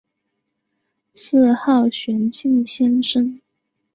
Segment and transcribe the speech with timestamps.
[1.13, 3.39] 自号玄静先生。